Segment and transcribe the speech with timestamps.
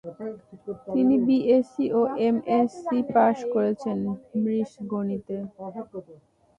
[0.87, 3.97] তিনি বিএসসি ও এমএসসি পাশ করেছেন
[4.43, 5.35] মিশ্র গণিতে।